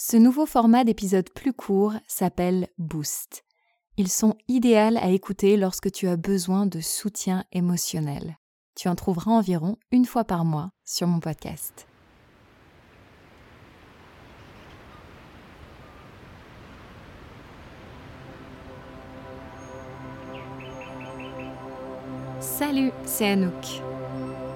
[0.00, 3.42] Ce nouveau format d'épisode plus court s'appelle Boost.
[3.96, 8.38] Ils sont idéaux à écouter lorsque tu as besoin de soutien émotionnel.
[8.76, 11.88] Tu en trouveras environ une fois par mois sur mon podcast.
[22.38, 23.82] Salut, c'est Anouk.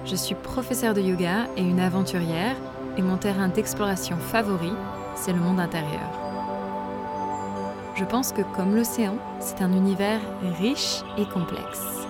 [0.05, 2.55] Je suis professeure de yoga et une aventurière,
[2.95, 4.71] et mon terrain d'exploration favori,
[5.15, 6.09] c'est le monde intérieur.
[7.95, 10.19] Je pense que comme l'océan, c'est un univers
[10.59, 12.07] riche et complexe.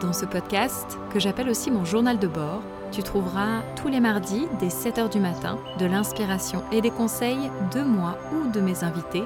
[0.00, 4.46] Dans ce podcast, que j'appelle aussi mon journal de bord, tu trouveras tous les mardis
[4.60, 9.24] dès 7h du matin de l'inspiration et des conseils de moi ou de mes invités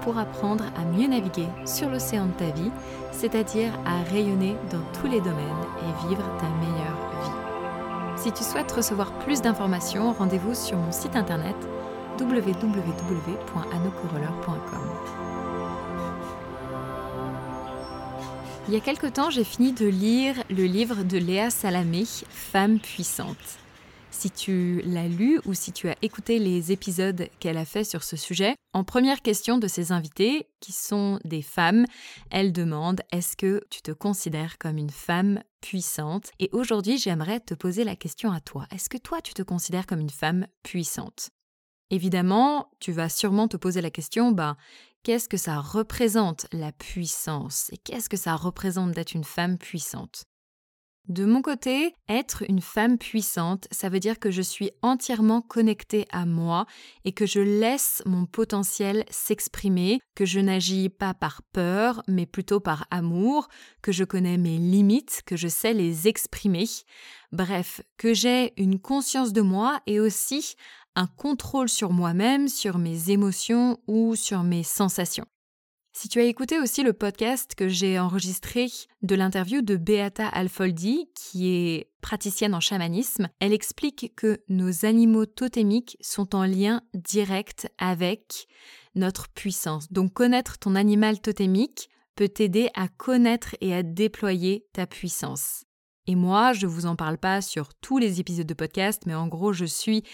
[0.00, 2.70] pour apprendre à mieux naviguer sur l'océan de ta vie,
[3.12, 7.40] c'est-à-dire à rayonner dans tous les domaines et vivre ta meilleure vie.
[8.16, 11.56] Si tu souhaites recevoir plus d'informations, rendez-vous sur mon site internet
[18.68, 22.78] Il y a quelque temps, j'ai fini de lire le livre de Léa Salamé, Femme
[22.78, 23.58] puissante.
[24.10, 28.04] Si tu l'as lu ou si tu as écouté les épisodes qu'elle a fait sur
[28.04, 31.86] ce sujet, en première question de ses invités, qui sont des femmes,
[32.30, 36.32] elle demande Est-ce que tu te considères comme une femme puissante?
[36.38, 38.66] Et aujourd'hui, j'aimerais te poser la question à toi.
[38.72, 41.30] Est-ce que toi, tu te considères comme une femme puissante?
[41.90, 44.56] Évidemment, tu vas sûrement te poser la question, bah,
[45.02, 47.68] qu'est-ce que ça représente la puissance?
[47.72, 50.24] Et qu'est-ce que ça représente d'être une femme puissante?
[51.08, 56.06] De mon côté, être une femme puissante, ça veut dire que je suis entièrement connectée
[56.12, 56.66] à moi
[57.04, 62.60] et que je laisse mon potentiel s'exprimer, que je n'agis pas par peur, mais plutôt
[62.60, 63.48] par amour,
[63.82, 66.66] que je connais mes limites, que je sais les exprimer.
[67.32, 70.54] Bref, que j'ai une conscience de moi et aussi
[70.96, 75.26] un contrôle sur moi-même, sur mes émotions ou sur mes sensations.
[75.92, 78.68] Si tu as écouté aussi le podcast que j'ai enregistré
[79.02, 85.26] de l'interview de Beata Alfoldi, qui est praticienne en chamanisme, elle explique que nos animaux
[85.26, 88.46] totémiques sont en lien direct avec
[88.94, 89.90] notre puissance.
[89.90, 95.64] Donc connaître ton animal totémique peut t'aider à connaître et à déployer ta puissance.
[96.06, 99.14] Et moi, je ne vous en parle pas sur tous les épisodes de podcast, mais
[99.14, 100.04] en gros, je suis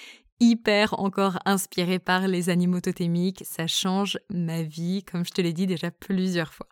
[0.41, 3.43] hyper encore inspirée par les animaux totémiques.
[3.45, 6.69] Ça change ma vie, comme je te l'ai dit déjà plusieurs fois.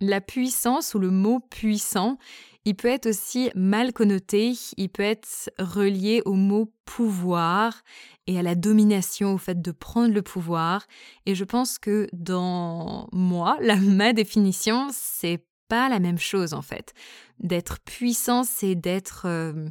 [0.00, 2.16] La puissance ou le mot puissant,
[2.64, 7.82] il peut être aussi mal connoté, il peut être relié au mot pouvoir
[8.26, 10.86] et à la domination, au fait de prendre le pouvoir.
[11.26, 16.62] Et je pense que dans moi, la, ma définition, c'est pas la même chose en
[16.62, 16.92] fait.
[17.38, 19.68] D'être puissant, c'est d'être euh,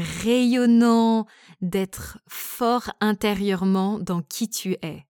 [0.00, 1.26] rayonnant,
[1.60, 5.06] d'être fort intérieurement dans qui tu es.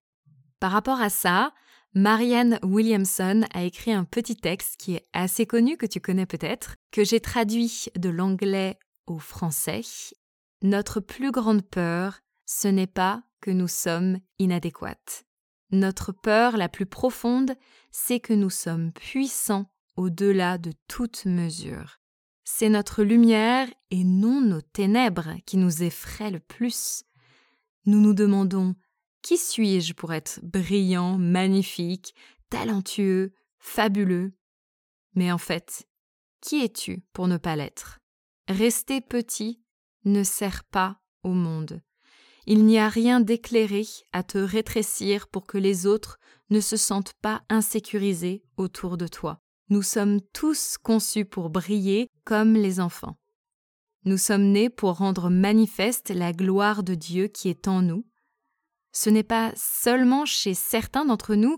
[0.61, 1.53] Par rapport à ça,
[1.95, 6.77] Marianne Williamson a écrit un petit texte qui est assez connu, que tu connais peut-être,
[6.91, 9.83] que j'ai traduit de l'anglais au français.
[10.62, 15.25] Notre plus grande peur, ce n'est pas que nous sommes inadéquates.
[15.71, 17.55] Notre peur la plus profonde,
[17.91, 19.66] c'est que nous sommes puissants
[19.97, 22.01] au-delà de toute mesure.
[22.44, 27.05] C'est notre lumière et non nos ténèbres qui nous effraient le plus.
[27.87, 28.75] Nous nous demandons
[29.22, 32.15] Qui suis-je pour être brillant, magnifique,
[32.50, 34.34] talentueux, fabuleux?
[35.15, 35.88] Mais en fait,
[36.43, 38.00] qui es-tu pour ne pas l'être?
[38.49, 39.62] Rester petit
[40.04, 41.81] ne sert pas au monde.
[42.47, 46.19] Il n'y a rien d'éclairé à te rétrécir pour que les autres
[46.50, 49.41] ne se sentent pas insécurisés autour de toi.
[49.71, 53.17] Nous sommes tous conçus pour briller comme les enfants.
[54.05, 58.05] Nous sommes nés pour rendre manifeste la gloire de Dieu qui est en nous.
[58.93, 61.57] Ce n'est pas seulement chez certains d'entre nous,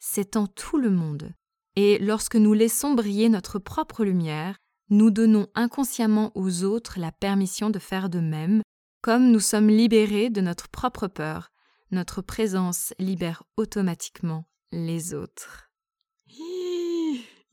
[0.00, 1.32] c'est en tout le monde.
[1.76, 4.56] Et lorsque nous laissons briller notre propre lumière,
[4.90, 8.62] nous donnons inconsciemment aux autres la permission de faire de même,
[9.02, 11.50] comme nous sommes libérés de notre propre peur,
[11.92, 15.70] notre présence libère automatiquement les autres.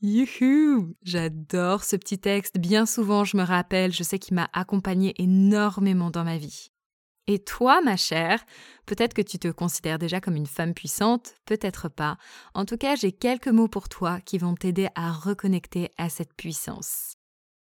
[0.06, 2.58] Youhou J'adore ce petit texte.
[2.58, 6.72] Bien souvent, je me rappelle, je sais qu'il m'a accompagné énormément dans ma vie.
[7.26, 8.44] Et toi, ma chère,
[8.84, 12.18] peut-être que tu te considères déjà comme une femme puissante, peut-être pas.
[12.52, 16.34] En tout cas, j'ai quelques mots pour toi qui vont t'aider à reconnecter à cette
[16.34, 17.13] puissance.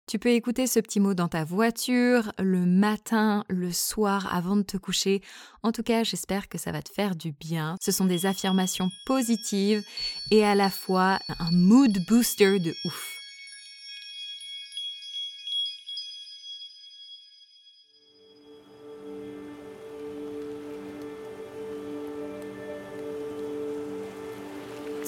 [0.08, 4.62] Tu peux écouter ce petit mot dans ta voiture, le matin, le soir, avant de
[4.62, 5.20] te coucher.
[5.62, 7.76] En tout cas, j'espère que ça va te faire du bien.
[7.82, 9.84] Ce sont des affirmations positives
[10.30, 13.16] et à la fois un mood booster de ouf.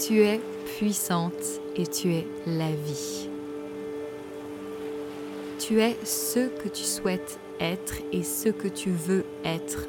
[0.06, 0.43] Tu es
[0.76, 1.32] puissante
[1.76, 3.30] et tu es la vie.
[5.70, 9.87] Tu es ce que tu souhaites être et ce que tu veux être.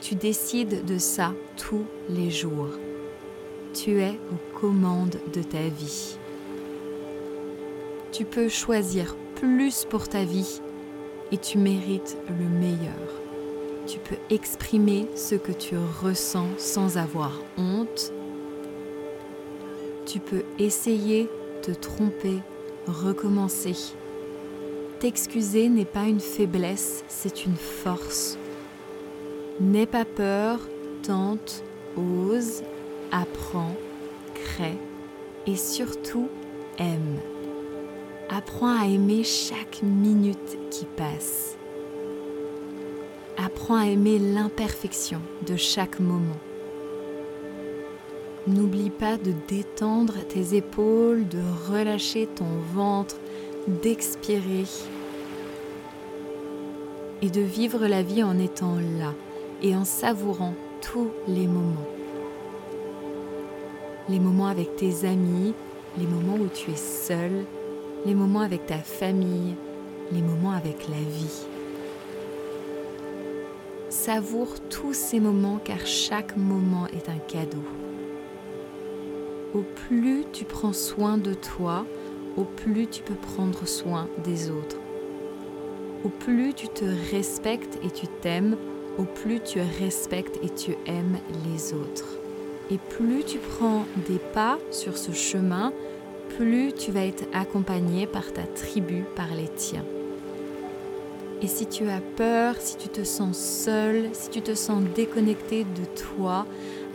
[0.00, 2.70] Tu décides de ça tous les jours.
[3.74, 6.16] Tu es aux commandes de ta vie.
[8.10, 10.62] Tu peux choisir plus pour ta vie
[11.30, 13.20] et tu mérites le meilleur.
[13.86, 18.14] Tu peux exprimer ce que tu ressens sans avoir honte.
[20.06, 21.28] Tu peux essayer,
[21.60, 22.38] te tromper,
[22.86, 23.74] recommencer.
[25.02, 28.38] T'excuser n'est pas une faiblesse, c'est une force.
[29.58, 30.60] N'aie pas peur,
[31.02, 31.64] tente,
[31.96, 32.62] ose,
[33.10, 33.74] apprends,
[34.32, 34.78] crée
[35.48, 36.28] et surtout
[36.78, 37.18] aime.
[38.30, 41.56] Apprends à aimer chaque minute qui passe.
[43.36, 46.38] Apprends à aimer l'imperfection de chaque moment.
[48.46, 53.16] N'oublie pas de détendre tes épaules, de relâcher ton ventre,
[53.68, 54.64] d'expirer
[57.22, 59.14] et de vivre la vie en étant là
[59.62, 61.86] et en savourant tous les moments.
[64.08, 65.54] Les moments avec tes amis,
[65.96, 67.44] les moments où tu es seul,
[68.04, 69.54] les moments avec ta famille,
[70.10, 71.46] les moments avec la vie.
[73.88, 77.62] Savoure tous ces moments car chaque moment est un cadeau.
[79.54, 81.84] Au plus tu prends soin de toi,
[82.36, 84.76] au plus tu peux prendre soin des autres.
[86.04, 88.56] Au plus tu te respectes et tu t'aimes,
[88.98, 92.16] au plus tu respectes et tu aimes les autres.
[92.70, 95.72] Et plus tu prends des pas sur ce chemin,
[96.36, 99.84] plus tu vas être accompagné par ta tribu, par les tiens.
[101.42, 105.64] Et si tu as peur, si tu te sens seul, si tu te sens déconnecté
[105.64, 105.84] de
[106.14, 106.46] toi,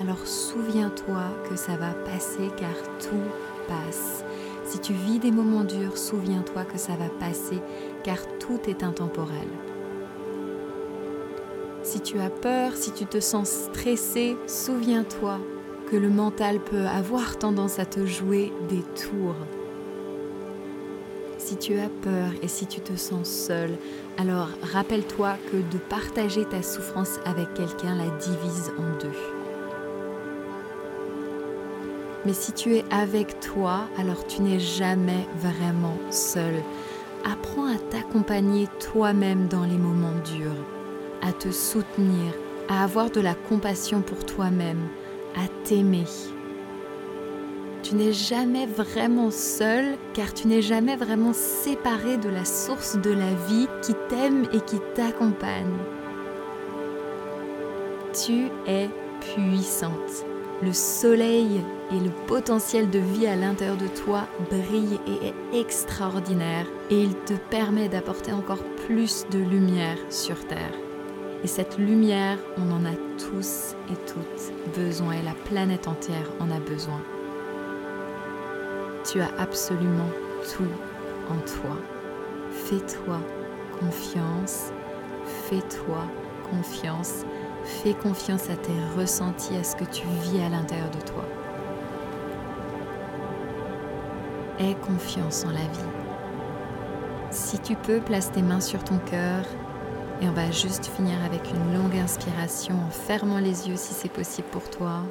[0.02, 4.24] alors souviens-toi que ça va passer car tout passe.
[4.68, 7.62] Si tu vis des moments durs, souviens-toi que ça va passer
[8.04, 9.48] car tout est intemporel.
[11.84, 15.40] Si tu as peur, si tu te sens stressé, souviens-toi
[15.90, 19.38] que le mental peut avoir tendance à te jouer des tours.
[21.38, 23.78] Si tu as peur et si tu te sens seul,
[24.18, 29.37] alors rappelle-toi que de partager ta souffrance avec quelqu'un la divise en deux.
[32.28, 36.56] Mais si tu es avec toi, alors tu n'es jamais vraiment seul.
[37.24, 40.66] Apprends à t'accompagner toi-même dans les moments durs,
[41.22, 42.34] à te soutenir,
[42.68, 44.90] à avoir de la compassion pour toi-même,
[45.38, 46.04] à t'aimer.
[47.82, 53.12] Tu n'es jamais vraiment seul car tu n'es jamais vraiment séparé de la source de
[53.12, 55.78] la vie qui t'aime et qui t'accompagne.
[58.12, 58.90] Tu es
[59.22, 60.26] puissante.
[60.64, 66.66] Le soleil et le potentiel de vie à l'intérieur de toi brille et est extraordinaire
[66.90, 70.74] et il te permet d'apporter encore plus de lumière sur Terre.
[71.44, 76.50] Et cette lumière, on en a tous et toutes besoin et la planète entière en
[76.50, 77.02] a besoin.
[79.06, 80.10] Tu as absolument
[80.56, 80.64] tout
[81.30, 81.78] en toi.
[82.50, 83.20] Fais-toi
[83.80, 84.72] confiance,
[85.26, 86.04] fais-toi
[86.50, 87.26] confiance,
[87.68, 91.26] fais confiance à tes ressentis, à ce que tu vis à l'intérieur de toi.
[94.60, 95.92] Aie confiance en la vie.
[97.30, 99.44] Si tu peux, place tes mains sur ton cœur
[100.22, 104.12] et on va juste finir avec une longue inspiration en fermant les yeux si c'est
[104.12, 105.04] possible pour toi.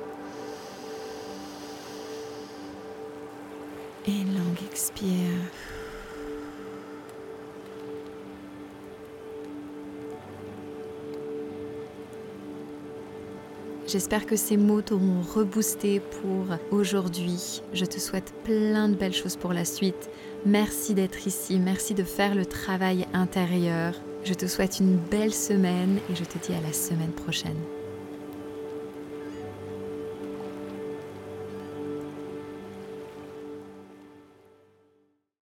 [4.09, 5.43] Et longue expire.
[13.97, 17.63] J'espère que ces mots t'auront reboosté pour aujourd'hui.
[17.73, 20.11] Je te souhaite plein de belles choses pour la suite.
[20.45, 23.95] Merci d'être ici, merci de faire le travail intérieur.
[24.23, 27.57] Je te souhaite une belle semaine et je te dis à la semaine prochaine.